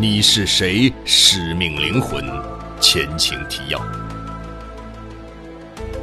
[0.00, 0.94] 你是谁？
[1.04, 2.24] 使命灵魂，
[2.80, 3.84] 前情提要。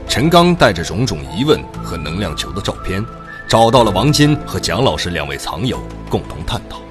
[0.05, 3.01] 陈刚带着种种疑问和能量球的照片，
[3.47, 6.81] 找到了王金和蒋老师两位藏友，共同探讨，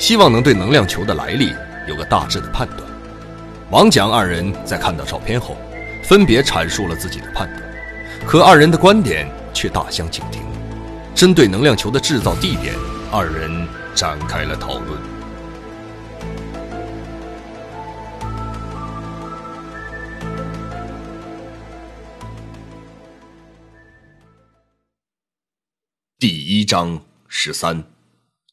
[0.00, 1.52] 希望能对能量球的来历
[1.86, 2.80] 有个大致的判断。
[3.70, 5.56] 王蒋二人在看到照片后，
[6.02, 7.62] 分别阐述了自己的判断，
[8.26, 10.42] 可二人的观点却大相径庭。
[11.14, 12.74] 针对能量球的制造地点，
[13.12, 13.64] 二人
[13.94, 15.11] 展开了讨论。
[26.22, 27.82] 第一章十三，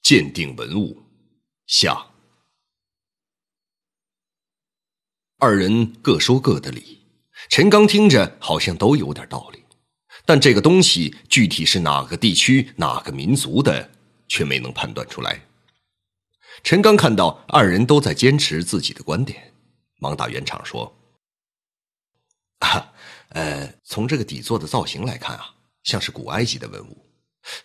[0.02, 1.04] 鉴定文物
[1.68, 2.08] 下。
[5.38, 6.98] 二人各说各的理，
[7.48, 9.64] 陈刚听着好像都有点道理，
[10.26, 13.92] 但这个东西具体是哪个地区、哪个民族的，
[14.28, 15.45] 却没能判断出来。
[16.64, 19.53] 陈刚看到二人都在坚持自己的观点，
[20.00, 20.92] 忙打圆场说
[22.66, 22.92] ：“啊，
[23.30, 25.53] 呃，从这个底座的造型来看啊，
[25.84, 27.06] 像是古埃及的文物。”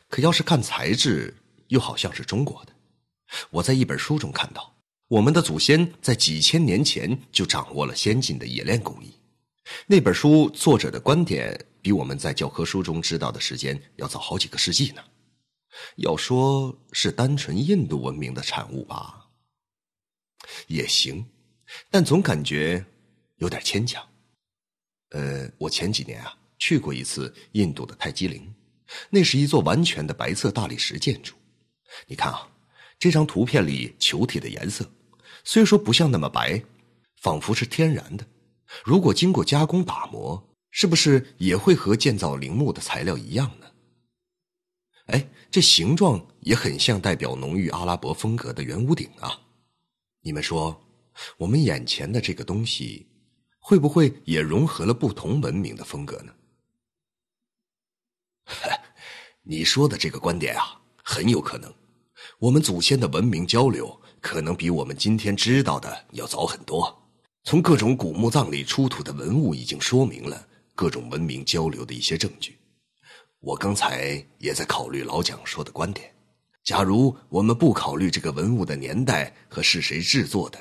[0.09, 1.35] 可要是看材质，
[1.69, 2.73] 又好像是中国的。
[3.51, 4.75] 我在一本书中看到，
[5.09, 9.13] 我们的祖先在几千年前就掌握了先进的冶炼工艺。
[9.87, 15.03] 那本书作者的观点，比我们在教科书中知道的时间要早好几个世纪呢。
[15.97, 19.27] 要说是单纯印度文明的产物吧，
[20.69, 21.27] 也行，
[21.91, 22.85] 但总感觉
[23.39, 24.07] 有点牵强。
[25.11, 28.54] 呃，我前几年啊去过一次印度的泰姬陵。
[29.11, 31.35] 那是一座完全的白色大理石建筑，
[32.07, 32.49] 你看啊，
[32.99, 34.89] 这张图片里球体的颜色，
[35.45, 36.63] 虽说不像那么白，
[37.23, 38.27] 仿佛是天然的。
[38.85, 43.67] 如果经过加工打磨，是不是也会和建造陵墓的材料一样呢？
[45.07, 49.39] 哎，这形状也很像代表浓郁阿拉伯风格的圆屋顶啊！
[50.23, 50.83] 你们说，
[51.37, 53.07] 我们眼前的这个东西，
[53.59, 56.33] 会不会也融合了不同文明的风格呢？
[59.43, 61.73] 你说的这个观点啊，很有可能。
[62.39, 67.03] 我们祖先的文明交流，可能比我们今天知道的要早很多。
[67.45, 72.59] 从各种古墓葬里出土的文物，已经说明了各种文明交流的一些证据。
[73.41, 76.11] 我刚才也在考虑老蒋说的观点：
[76.65, 80.59] 假如我们不考虑这个文物的年代和是谁制作的，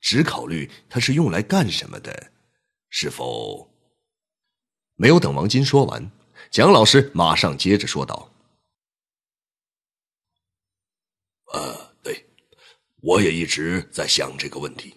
[0.00, 2.32] 只考虑它是用来干什么的，
[2.88, 3.70] 是否……
[4.96, 6.10] 没有等王金说完。
[6.52, 8.30] 蒋老师马上接着说道
[11.50, 12.26] ：“呃，对，
[13.00, 14.94] 我也一直在想这个问题。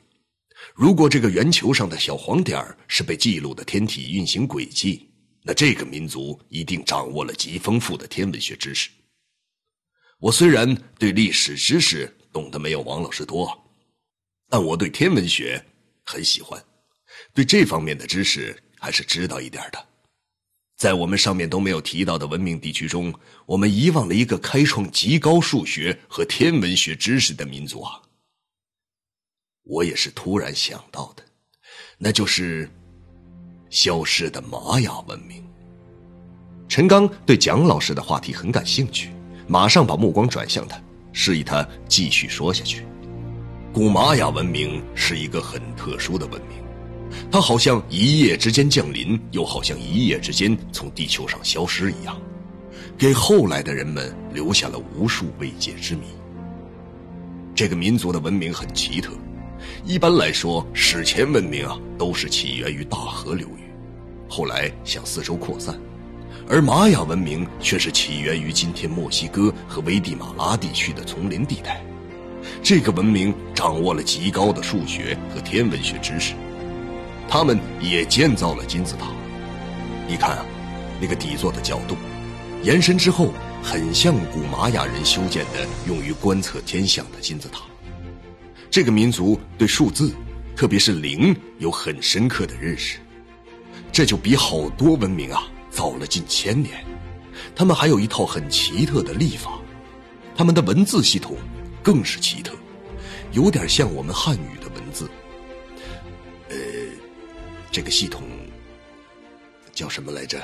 [0.73, 5.09] 如果这个圆球上的小黄点是被记录的天体运行轨迹，
[5.43, 8.89] 那这个民族一定掌握了极丰富的天文学知识。
[10.19, 13.57] 我虽然对历史知识懂得没有王老师多，
[14.49, 15.65] 但我对天文学
[16.03, 16.61] 很喜欢，
[17.33, 19.87] 对这方面的知识还是知道一点的。”
[20.75, 23.13] 在我们上面都没有提到的文明地区中，
[23.45, 28.01] 我们遗忘了一个开创极高数学和天文学知识的民族啊！
[29.63, 31.23] 我也是突然想到的，
[31.97, 32.69] 那就是
[33.69, 35.43] 消失的玛雅文明。
[36.67, 39.11] 陈刚对蒋老师的话题很感兴趣，
[39.47, 40.77] 马上把目光转向他，
[41.13, 42.85] 示意他继续说下去。
[43.71, 46.64] 古玛雅文明是一个很特殊的文明。
[47.31, 52.19] 它好像一夜之间降临，又好像一夜之间从地球上消失一样，
[52.97, 56.03] 给后来的人们留下了无数未解之谜。
[57.53, 59.11] 这个民族的文明很奇特，
[59.85, 63.71] 一般来说，史前文明啊都是起源于大河流域，
[64.29, 65.79] 后来向四周扩散，
[66.49, 71.81] 而玛雅文明却是起源于今天墨西哥和危地马拉地区的丛林地带。
[72.61, 76.33] 这个文明掌握了极高的数学和天文学知识。
[77.27, 79.07] 他们也建造了金字塔，
[80.07, 80.45] 你看啊，
[81.01, 81.95] 那个底座的角度，
[82.63, 83.31] 延伸之后
[83.61, 87.61] 很像古玛雅人修建的用于观测天象的金字塔。
[88.69, 90.13] 这个民族对数字，
[90.55, 92.99] 特别是零，有很深刻的认识，
[93.91, 96.85] 这就比好多文明啊早了近千年。
[97.55, 99.59] 他们还有一套很奇特的历法，
[100.35, 101.37] 他们的文字系统
[101.81, 102.53] 更是奇特，
[103.31, 104.64] 有点像我们汉语的
[107.75, 108.23] 这个系统
[109.73, 110.41] 叫什么来着？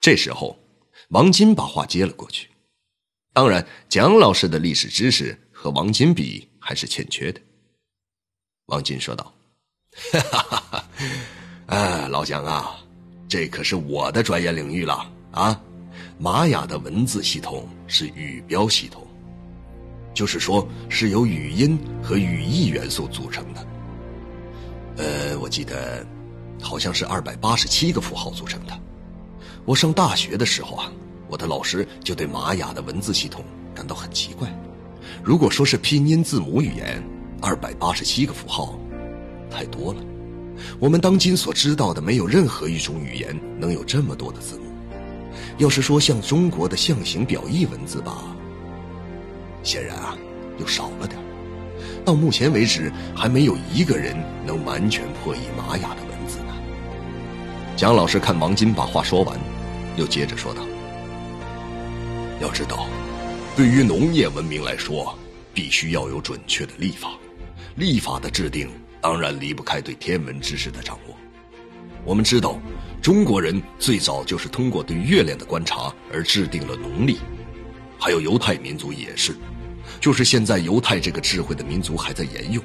[0.00, 0.58] 这时候，
[1.10, 2.48] 王金把话接了过去。
[3.32, 7.40] 当然，蒋老师的历史知识和王金比还是欠缺的。
[8.66, 9.32] 王金说道
[10.12, 10.88] ：“哈哈哈！
[11.66, 12.84] 哎，老蒋啊，
[13.28, 15.62] 这可是我的专业领域了啊！
[16.18, 19.06] 玛雅的文字系统是语标系统，
[20.12, 23.69] 就是说是由语音和语义元素组成的。
[25.00, 26.04] 呃，我记得
[26.60, 28.78] 好像是二百八十七个符号组成的。
[29.64, 30.92] 我上大学的时候啊，
[31.26, 33.42] 我的老师就对玛雅的文字系统
[33.74, 34.46] 感到很奇怪。
[35.24, 37.02] 如果说是拼音字母语言，
[37.40, 38.78] 二百八十七个符号
[39.50, 40.02] 太多了。
[40.78, 44.64] 我们当今所知道的，没有任何一种语言能有这么多的字母。
[45.56, 48.36] 要是说像中国的象形表意文字吧，
[49.62, 50.14] 显然啊，
[50.58, 51.18] 又少了点。
[52.04, 54.16] 到目前为止，还没有一个人
[54.46, 56.54] 能完全破译玛雅的文字呢。
[57.76, 59.38] 蒋老师看王金把话说完，
[59.96, 60.62] 又接着说道
[62.40, 62.86] ：“要知道，
[63.56, 65.18] 对于农业文明来说，
[65.52, 67.10] 必须要有准确的历法，
[67.76, 68.68] 历法的制定。”
[69.02, 71.16] 当然离不开对天文知识的掌握。
[72.04, 72.60] 我们知道，
[73.00, 77.18] 中国人最早就是通过对月亮的观察而制定了农历，
[77.98, 79.34] 还有犹太民族也是，
[80.00, 82.62] 就是现在犹太这个智慧的民族还在沿用，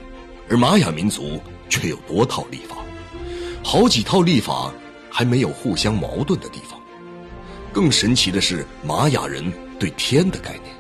[0.50, 1.40] 而玛雅民族
[1.70, 2.78] 却有多套历法，
[3.64, 4.72] 好几套历法
[5.10, 6.80] 还没有互相矛盾的地方。
[7.74, 10.76] 更神奇的是，玛雅人对天的概念，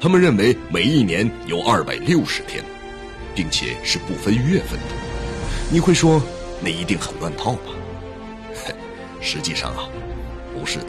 [0.00, 2.64] 他们认为每一年有二百六十天。
[3.34, 4.86] 并且是不分月份的，
[5.70, 6.20] 你会说
[6.60, 7.70] 那一定很乱套吧？
[9.22, 9.88] 实际上啊，
[10.52, 10.86] 不是的。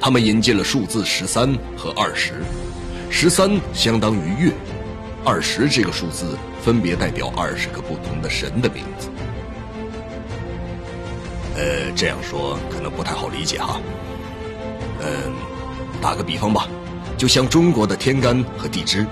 [0.00, 2.42] 他们引进了数字十三和二十，
[3.10, 4.52] 十三相当于月，
[5.24, 9.08] 二十这个数字分别代表二十个不同的神的名字。
[11.56, 13.80] 呃，这样说可能不太好理解哈。
[15.00, 15.32] 嗯，
[16.00, 16.68] 打个比方吧，
[17.16, 19.06] 就像中国的天干和地支。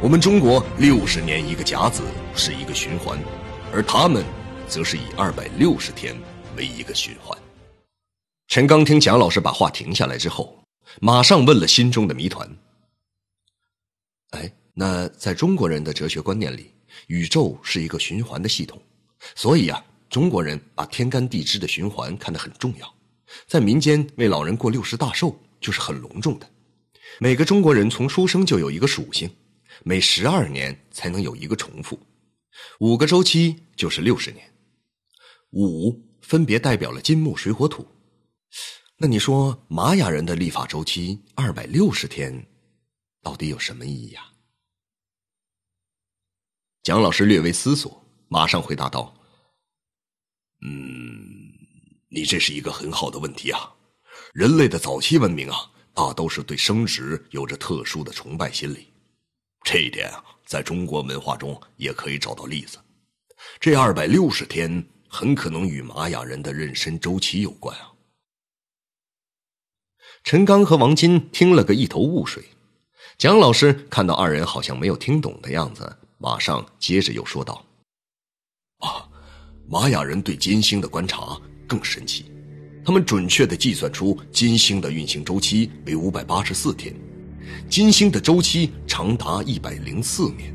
[0.00, 2.02] 我们中国六十年一个甲子
[2.36, 3.18] 是一个循环，
[3.72, 4.22] 而他们
[4.68, 6.14] 则是以二百六十天
[6.56, 7.36] 为一个循环。
[8.46, 10.56] 陈刚听蒋老师把话停下来之后，
[11.00, 12.48] 马上问了心中的谜团：“，
[14.80, 16.70] 那在中国人的哲学观念里，
[17.08, 18.80] 宇宙是一个循环的系统，
[19.34, 22.94] 所以啊，中国人把天干地支的循环看得很重要，
[23.48, 26.48] 在民间为老人过六十大寿就是很隆重的。
[27.18, 29.28] 每个中国人从出生就有一个属性。”
[29.84, 31.96] 每十二年才能有一个重复，
[32.80, 34.44] 五个周期就是六十年，
[35.52, 37.86] 五分别代表了金木水火土。
[38.96, 42.44] 那你说玛雅人的历法周期二百六十天，
[43.22, 44.22] 到底有什么意义呀？
[46.88, 49.14] 蒋老师略微思索，马上回答道
[50.64, 51.52] ：“嗯，
[52.08, 53.70] 你这是一个很好的问题啊。
[54.32, 58.90] 人类的早期文明啊，大都是对生殖有着特殊的崇拜心理。”
[59.64, 62.78] 这一点啊，在中国文化中也可以找到例子。
[63.60, 67.92] 这二百六十天很可能与玛雅人的妊娠周期有关啊。
[70.24, 72.42] 陈刚和王金听了个一头雾水。
[73.18, 77.64] 蒋老师看到二人好像没有听懂的样子，马上接着又说道
[78.78, 79.08] ：“啊，
[79.68, 82.24] 玛雅人对金星的观察更神奇，
[82.84, 86.94] 他们准确的计算出金星的运行周期为五百八十四天。”
[87.70, 90.52] 金星的周期长达一百零四年，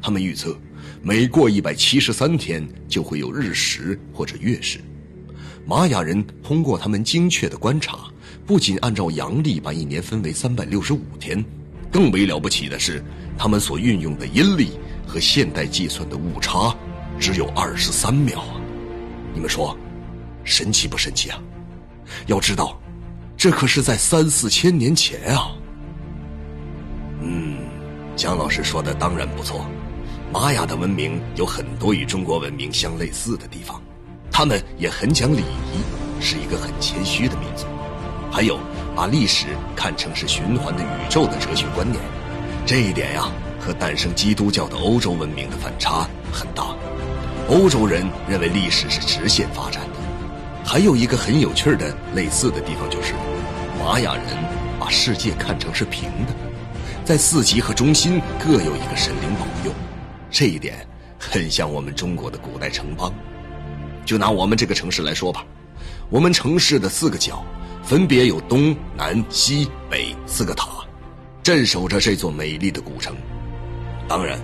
[0.00, 0.56] 他们预测，
[1.02, 4.80] 每过一百七十三天就会有日食或者月食。
[5.66, 8.10] 玛雅人通过他们精确的观察，
[8.46, 11.44] 不仅按照阳历把一年分为三百六十五天，
[11.92, 13.02] 更为了不起的是，
[13.36, 16.74] 他们所运用的阴历和现代计算的误差
[17.18, 18.60] 只有二十三秒啊！
[19.32, 19.76] 你们说，
[20.44, 21.38] 神奇不神奇啊？
[22.26, 22.78] 要知道，
[23.36, 25.52] 这可是在三四千年前啊！
[27.20, 27.56] 嗯，
[28.16, 29.64] 蒋老师说的当然不错。
[30.32, 33.80] 玛雅的文明有很多与中国文明相类似的地方，
[34.30, 37.66] 他们也很讲礼仪，是一个很谦虚的民族。
[38.32, 38.58] 还有
[38.96, 42.02] 把历史看成是循环的宇宙的哲学观念，
[42.66, 43.30] 这一点呀，
[43.60, 46.74] 和诞生基督教的欧洲文明的反差很大。
[47.50, 49.98] 欧洲人认为历史是直线发展的。
[50.64, 53.12] 还有一个很有趣的类似的地方就是，
[53.78, 54.24] 玛雅人
[54.80, 56.32] 把世界看成是平的。
[57.04, 59.70] 在四极和中心各有一个神灵保佑，
[60.30, 60.86] 这一点
[61.18, 63.12] 很像我们中国的古代城邦。
[64.06, 65.44] 就拿我们这个城市来说吧，
[66.08, 67.44] 我们城市的四个角
[67.82, 70.66] 分别有东南西北四个塔，
[71.44, 73.14] 镇守着这座美丽的古城。
[74.08, 74.40] 当然，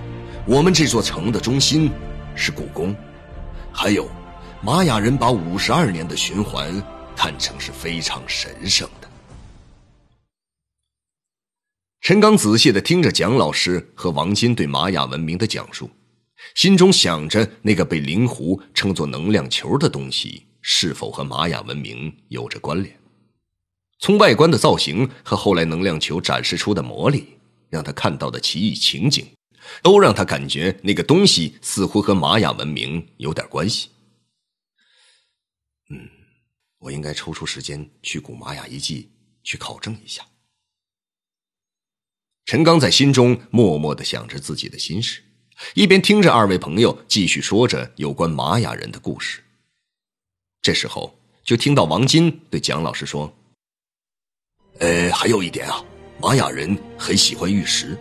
[0.46, 1.90] 我们这座城的中心
[2.36, 2.94] 是故宫。
[3.72, 4.06] 还有，
[4.62, 6.70] 玛雅人把五十二年的循环
[7.16, 9.08] 看成是非常神圣的。
[12.02, 15.88] 陈刚仔细的听着蒋老师和王金对玛雅文明的讲述，
[16.54, 22.94] 心中想着那个被灵狐称作能量球的东西是否和玛雅文明有着关联。
[24.00, 27.38] 从外观的造型和后来能量球展示出的魔力，
[27.68, 29.26] 让他看到的奇异情景，
[29.82, 33.90] 都让他感觉那个东西似乎和玛雅文明有点关系。
[35.90, 36.08] 嗯，
[36.78, 39.10] 我应该抽出时间去古玛雅遗迹
[39.44, 40.26] 去考证一下。
[42.46, 45.22] 陈刚在心中默默的想着自己的心事，
[45.74, 49.42] 一边听着二位朋友继续说着有关玛雅人的故事。
[50.62, 53.36] 这时候，就听到王金对蒋老师说
[54.80, 55.82] ：“呃，还有一点啊，
[56.20, 57.96] 玛雅人很喜欢玉石。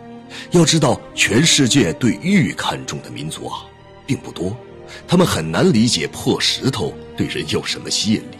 [0.50, 3.64] 要知道，全世界对玉看重的民族啊，
[4.06, 4.56] 并不多。
[5.06, 8.38] 他们很难理解破石头对人有什么吸引力。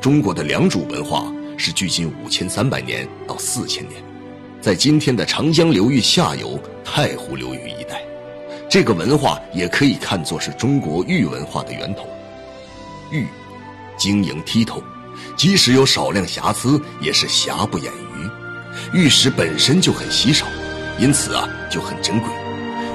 [0.00, 4.02] 中国的良渚文化是距今五千三百年到四千年，
[4.60, 8.02] 在今天的长江流域下游、太湖流域一带，
[8.68, 12.08] 这个文化也可以看作是中国玉文化的源头。
[13.12, 13.26] 玉。”
[13.98, 14.80] 晶莹剔透，
[15.36, 18.30] 即使有少量瑕疵，也是瑕不掩瑜。
[18.92, 20.46] 玉石本身就很稀少，
[20.98, 22.28] 因此啊就很珍贵。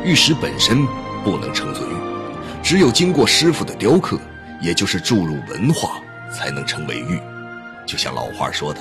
[0.03, 0.85] 玉石本身
[1.23, 1.93] 不能称作玉，
[2.63, 4.19] 只有经过师傅的雕刻，
[4.61, 6.01] 也就是注入文化，
[6.35, 7.19] 才能成为玉。
[7.85, 8.79] 就像老话说的：“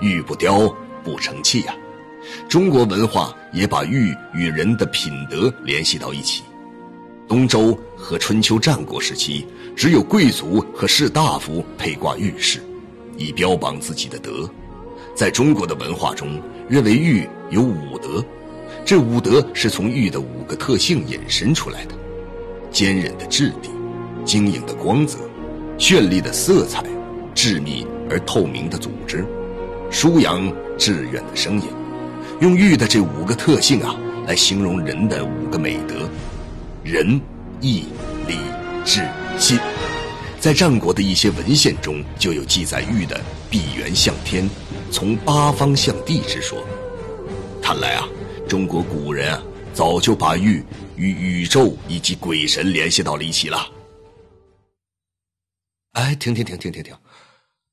[0.00, 1.74] 玉不雕不成器呀。”
[2.48, 6.42] 中国文化也把玉与人的品德联系到一起。
[7.26, 9.46] 东周和春秋战国时期。
[9.76, 12.60] 只有贵族和士大夫佩挂玉饰，
[13.18, 14.48] 以标榜自己的德。
[15.14, 18.24] 在中国的文化中，认为玉有五德，
[18.84, 21.94] 这五德是从玉的五个特性引申出来的：
[22.70, 23.68] 坚韧的质地、
[24.24, 25.18] 晶莹的光泽、
[25.76, 26.84] 绚丽的色彩、
[27.34, 29.26] 致密而透明的组织、
[29.90, 31.64] 舒扬致远的声音。
[32.40, 33.96] 用玉的这五个特性啊，
[34.26, 36.08] 来形容人的五个美德：
[36.84, 37.20] 仁、
[37.60, 37.84] 义、
[38.26, 38.36] 礼、
[38.84, 39.02] 智。
[39.38, 39.56] 信，
[40.40, 44.48] 在战国的一些文献中就有记载玉的闭源向天，
[44.90, 46.64] 从八方向地之说。
[47.60, 48.08] 看来啊，
[48.48, 49.42] 中国古人啊
[49.74, 50.64] 早就把玉
[50.96, 53.68] 与宇宙以及鬼神联系到了一起了。
[55.92, 56.94] 哎，停停停停停停，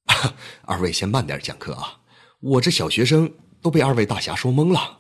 [0.65, 2.00] 二位先慢点讲课啊！
[2.39, 3.31] 我这小学生
[3.62, 5.00] 都被二位大侠说懵了。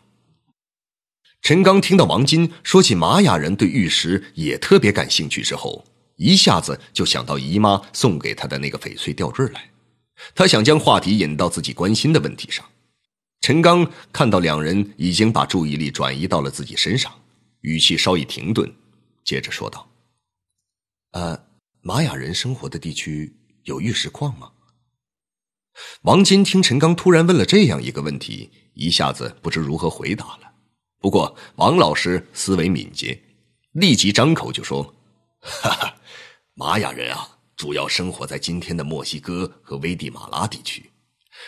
[1.41, 5.83] 陈刚听到王金说起玛雅人对玉石也特别感兴趣之后。
[6.17, 9.69] 一下子就想到姨妈送给他的那个翡翠吊坠来，
[10.33, 12.65] 他想将话题引到自己关心的问题上。
[13.41, 17.13] 陈刚看到两人已经把注意力转移到了自己身上，
[17.61, 18.73] 语气稍一停顿，
[19.23, 19.87] 接着说道
[21.11, 21.45] ：“呃，
[21.81, 24.51] 玛雅人生活的地区有玉石矿吗？”
[26.03, 30.53] 王金听陈刚突然问了这样一个问题，一下子不知如何回答了。
[30.99, 33.21] 不过王老师思维敏捷，
[33.73, 34.95] 立即张口就说
[35.41, 35.91] ：“哈哈。”
[36.57, 40.89] 玛雅人啊，主要生活在今天的墨西哥和危地马拉地区。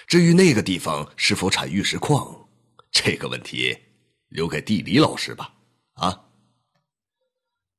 [0.05, 2.49] 至于那个地方是否产玉石矿，
[2.91, 3.77] 这个问题
[4.27, 5.53] 留给地理老师吧。
[5.93, 6.25] 啊！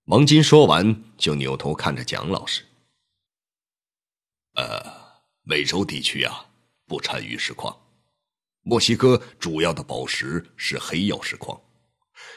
[0.06, 2.64] 王金说完，就扭头看着蒋老师。
[4.54, 4.82] 呃，
[5.42, 6.46] 美洲地区啊，
[6.86, 7.78] 不产玉石矿。
[8.62, 11.60] 墨西哥主要的宝石是黑曜石矿，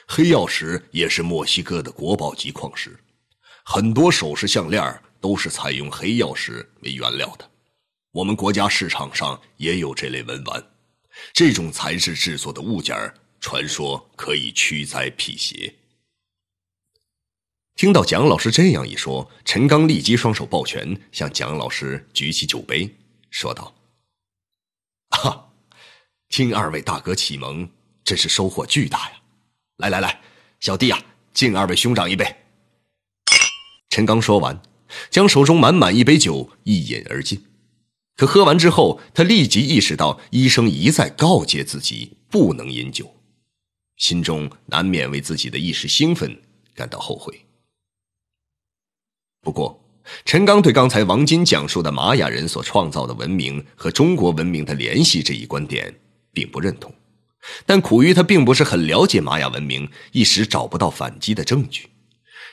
[0.06, 3.00] 黑曜石也是墨西哥的国宝级矿石。
[3.64, 7.50] 很多首饰项链都是采用黑曜石为原料的，
[8.12, 10.64] 我们国家市场上也有这类文玩。
[11.34, 12.96] 这种材质制作的物件
[13.40, 15.74] 传说可以驱灾辟邪。
[17.76, 22.90] 听到蒋老师这样一说，陈刚立即双手抱拳，向蒋老师举起酒杯，
[23.30, 23.74] 说道
[25.12, 25.52] ：“哈，
[26.30, 27.70] 听二位大哥启蒙，
[28.04, 29.22] 真是收获巨大呀！
[29.78, 30.22] 来来来，
[30.60, 31.04] 小弟呀，
[31.34, 32.36] 敬二位兄长一杯。”
[33.92, 34.62] 陈刚说完，
[35.10, 37.44] 将手中满满一杯酒一饮而尽。
[38.16, 43.14] 可喝完之后，他立即意识到医生一再告诫自己不能饮酒，
[43.98, 46.42] 心中难免为自己的一时兴奋
[46.74, 47.46] 感到后悔。
[49.42, 49.84] 不过，
[50.24, 55.94] 陈刚对刚才王金讲述的玛雅人所创造的文明和中国文明的联系这一观点
[56.32, 56.94] 并不认同，
[57.66, 61.90] 但苦于他并不是很了解玛雅文明，一时找不到反击的证据。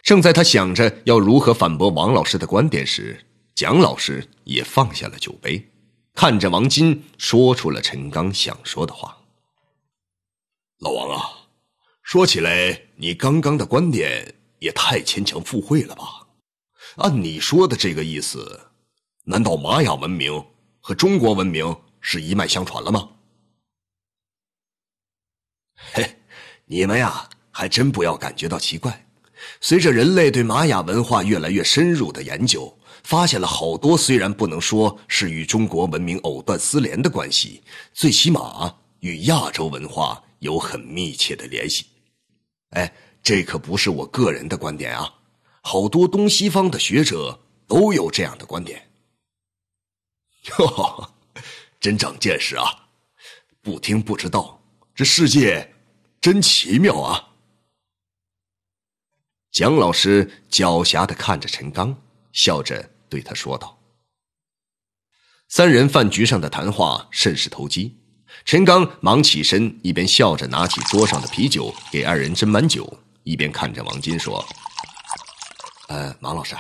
[0.09, 5.71] 正在他想着要如何反驳王老师的观点时，蒋老师也放下了酒杯，
[6.15, 9.19] 看着王金，说出了陈刚想说的话
[10.81, 11.51] ：“老王啊，
[12.03, 16.27] 说起来，你刚刚的观点也太牵强附会了吧？
[16.97, 18.71] 按你说的这个意思，
[19.25, 20.43] 难道玛雅文明
[20.81, 23.11] 和中国文明是一脉相传了吗？”
[25.93, 26.17] 嘿，
[26.65, 29.05] 你们呀，还真不要感觉到奇怪。
[29.61, 37.63] 随着人类对玛雅文化越来越深入的研究，发现了好多虽然不能说是与中国文明藕断丝连的关系，
[37.93, 41.87] 最起码与亚洲文化有很密切的联系。
[42.71, 45.15] 哎，这可不是我个人的观点啊，
[45.63, 48.91] 好多东西方的学者都有这样的观点。
[50.59, 51.11] 哟，
[51.81, 52.65] 真长见识啊！
[53.61, 54.63] 不听不知道，
[54.95, 55.75] 这世界
[56.21, 57.28] 真奇妙啊！
[59.51, 62.03] 蒋老师狡黠的看着陈刚，
[62.33, 63.79] 笑着对他说道
[65.49, 67.97] ：“三人饭局上的谈话甚是投机。”
[68.45, 74.47] 陈刚忙起身，一边笑着拿起桌上的啤酒给二人斟满酒，一边看着王金说
[75.89, 76.55] ：“呃，王老师，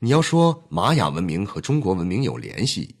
[0.00, 2.96] 你要说玛雅文明和中国文明有联系，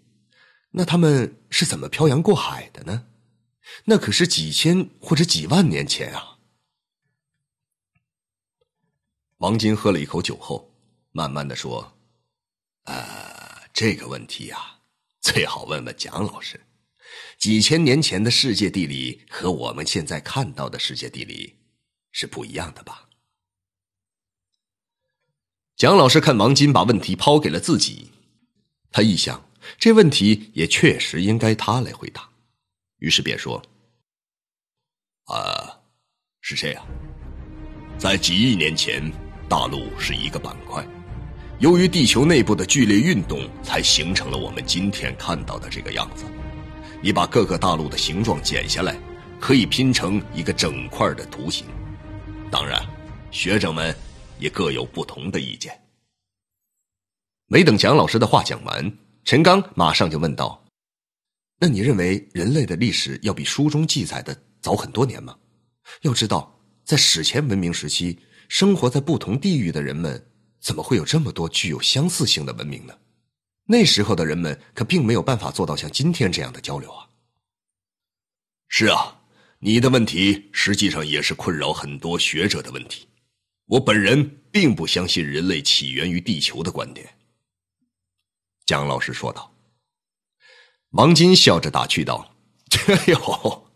[0.72, 3.04] 那他们是怎么漂洋过海的呢？
[3.84, 6.26] 那可是几千或者几万年前啊！”
[9.40, 10.70] 王金喝了一口酒后，
[11.12, 11.90] 慢慢的说
[12.84, 14.78] ：“呃，这个问题呀，
[15.22, 16.60] 最好问问蒋老师。
[17.38, 21.56] 几千年前的世界地理和我们现在看到的世界地理
[22.12, 23.08] 是不一样的吧？”
[25.74, 28.12] 蒋老师看王金把问题抛给了自己，
[28.90, 32.28] 他一想，这问题也确实应该他来回答，
[32.98, 33.62] 于是便说
[35.32, 35.80] ：“啊，
[36.42, 36.86] 是这样，
[37.98, 39.10] 在几亿年前。”
[39.50, 40.86] 大陆是一个板块，
[41.58, 46.24] 由于地球内部的剧烈运动，才形成了我们今天看到的这个样子。
[47.02, 48.96] 你把各个大陆的形状剪下来，
[49.40, 51.66] 可以拼成一个整块的图形。
[52.48, 52.80] 当然，
[53.32, 53.92] 学者们
[54.38, 55.76] 也各有不同的意见。
[57.48, 60.64] 没等蒋老师的话讲完，陈刚马上就问道
[61.58, 65.36] ：“那你认为人类的历史要比书中记载的早很多年吗？
[66.02, 68.16] 要知道，在史前文明时期。”
[68.50, 70.26] 生活在不同地域的人们，
[70.58, 72.92] 怎么会有这么多具有相似性的文明呢？
[73.66, 77.06] 那时候的人们可并没有办法做到像今天这样的交流啊。
[78.66, 79.20] 是啊，
[79.60, 83.06] 你的问题实际上也是困扰很多学者的问题。
[83.66, 87.08] 我本人并不相信人类起源于地球的观点。
[88.66, 89.54] 蒋老师说道。
[90.90, 92.34] 王金笑着打趣道
[92.88, 93.70] ：“哎呦，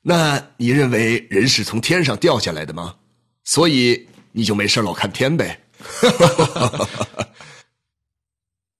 [0.00, 2.98] 那你认为人是从天上掉下来的吗？”
[3.46, 5.62] 所以你就没事老看天呗。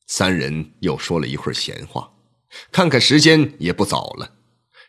[0.07, 2.13] 三人又说了一会儿闲话，
[2.71, 4.35] 看看时间也不早了。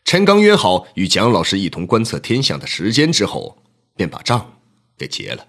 [0.04, 3.62] 陈刚约好与蒋老师一同观测天象的时间之后，
[3.96, 4.60] 便把账
[4.98, 5.48] 给结了。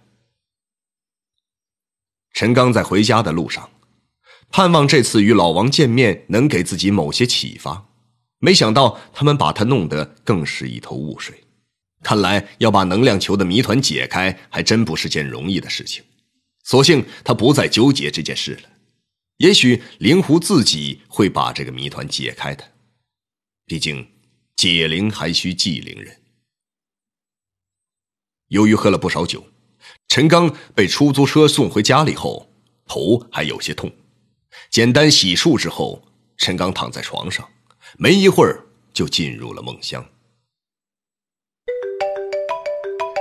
[2.33, 3.71] 陈刚在回家的路上，
[4.51, 7.87] 盼望这次与老王见面能给自己某些启发，
[8.39, 11.45] 没想到他们把他弄得更是一头雾水。
[12.03, 16.05] 看来要把能量球的谜团解开，还真不是件容易的事情。
[16.65, 18.69] 索性他不再纠结这件事了。
[19.39, 22.73] 也许灵狐自己会把这个谜团解开的。
[23.65, 24.07] 毕竟，
[24.57, 26.17] 解铃还需系铃人。
[28.49, 29.47] 由于喝了不少酒，
[30.09, 32.51] 陈刚被出租车送回家里后，
[32.87, 33.93] 头还有些痛。
[34.71, 36.03] 简单洗漱之后，
[36.37, 37.49] 陈刚躺在床上，
[37.97, 40.05] 没一会儿就进入了梦乡。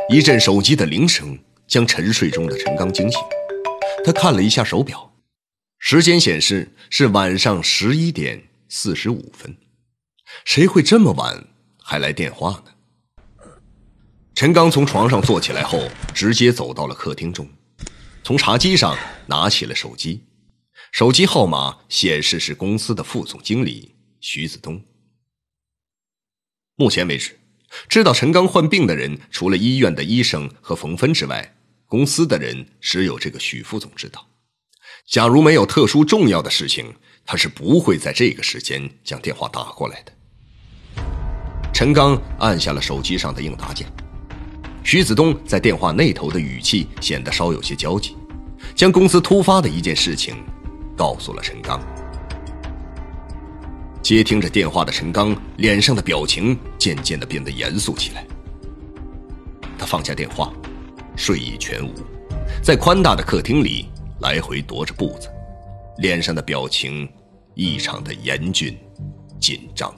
[0.09, 3.19] 一阵手机的铃声将沉睡中的陈刚惊醒，
[4.05, 5.13] 他看了一下手表，
[5.79, 9.53] 时间显示是晚上十一点四十五分。
[10.45, 11.45] 谁会这么晚
[11.83, 13.51] 还来电话呢？
[14.33, 17.45] 陈刚从床上坐起来后，直接走到了客厅中，
[18.23, 20.23] 从茶几上拿起了手机，
[20.93, 24.81] 手机号码显示是公司的副总经理徐子东。
[26.77, 27.37] 目前为止。
[27.89, 34.27] 知道陈刚患病的人，除了医院的医生和冯芬之外，公司的人只有这个许副总知道。
[35.05, 36.93] 假如没有特殊重要的事情，
[37.25, 40.11] 他是不会在这个时间将电话打过来的。
[41.73, 43.87] 陈刚按下了手机上的应答键，
[44.83, 48.15] 徐子东在电话那头的语气显得稍有些焦急，
[48.75, 50.35] 将公司突发的一件事情
[50.97, 51.79] 告诉了陈刚。
[54.07, 58.25] 接听着电话的陈刚脸上的表情渐渐的变得严肃起来。
[59.77, 60.49] 他放下电话，
[61.17, 61.93] 睡意全无，
[62.63, 63.89] 在宽大的客厅里
[64.21, 65.27] 来回踱着步子，
[65.97, 67.05] 脸上的表情
[67.53, 68.77] 异常的严峻、
[69.41, 69.93] 紧张。